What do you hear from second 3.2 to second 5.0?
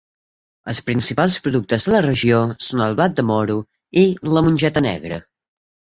de moro i la mongeta